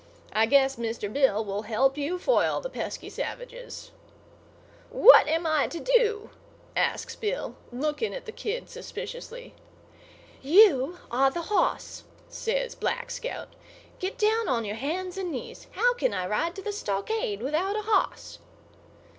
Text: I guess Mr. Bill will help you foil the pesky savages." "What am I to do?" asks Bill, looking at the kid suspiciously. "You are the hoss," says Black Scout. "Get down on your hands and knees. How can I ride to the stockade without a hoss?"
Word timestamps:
I 0.33 0.47
guess 0.47 0.77
Mr. 0.77 1.13
Bill 1.13 1.45
will 1.45 1.61
help 1.61 1.95
you 1.95 2.17
foil 2.17 2.59
the 2.59 2.71
pesky 2.71 3.07
savages." 3.07 3.91
"What 4.89 5.27
am 5.27 5.45
I 5.45 5.67
to 5.67 5.79
do?" 5.79 6.31
asks 6.75 7.15
Bill, 7.15 7.55
looking 7.71 8.11
at 8.15 8.25
the 8.25 8.31
kid 8.31 8.67
suspiciously. 8.67 9.53
"You 10.41 10.97
are 11.11 11.29
the 11.29 11.43
hoss," 11.53 12.03
says 12.29 12.73
Black 12.73 13.11
Scout. 13.11 13.49
"Get 13.99 14.17
down 14.17 14.47
on 14.49 14.65
your 14.65 14.77
hands 14.77 15.19
and 15.19 15.31
knees. 15.31 15.67
How 15.73 15.93
can 15.93 16.15
I 16.15 16.25
ride 16.25 16.55
to 16.55 16.63
the 16.63 16.73
stockade 16.73 17.43
without 17.43 17.75
a 17.75 17.83
hoss?" 17.83 18.39